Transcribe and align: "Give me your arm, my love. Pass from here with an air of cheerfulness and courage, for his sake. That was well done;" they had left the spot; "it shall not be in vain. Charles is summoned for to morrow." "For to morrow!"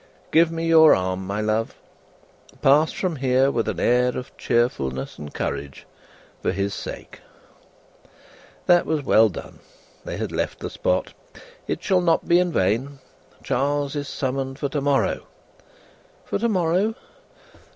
"Give 0.31 0.51
me 0.51 0.65
your 0.65 0.95
arm, 0.95 1.27
my 1.27 1.41
love. 1.41 1.75
Pass 2.63 2.91
from 2.91 3.17
here 3.17 3.51
with 3.51 3.67
an 3.67 3.79
air 3.79 4.17
of 4.17 4.35
cheerfulness 4.35 5.19
and 5.19 5.31
courage, 5.31 5.85
for 6.41 6.51
his 6.51 6.73
sake. 6.73 7.21
That 8.65 8.87
was 8.87 9.03
well 9.03 9.29
done;" 9.29 9.59
they 10.03 10.17
had 10.17 10.31
left 10.31 10.57
the 10.59 10.71
spot; 10.71 11.13
"it 11.67 11.83
shall 11.83 12.01
not 12.01 12.27
be 12.27 12.39
in 12.39 12.51
vain. 12.51 12.97
Charles 13.43 13.95
is 13.95 14.07
summoned 14.09 14.57
for 14.57 14.69
to 14.69 14.81
morrow." 14.81 15.27
"For 16.25 16.39
to 16.39 16.49
morrow!" 16.49 16.95